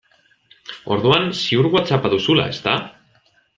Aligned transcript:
Orduan 0.95 1.29
ziur 1.41 1.69
Whatsapp-a 1.75 2.13
duzula, 2.17 2.51
ezta? 2.57 2.77